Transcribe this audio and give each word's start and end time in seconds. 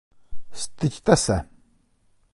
Styďte 0.53 1.15
se! 1.17 1.37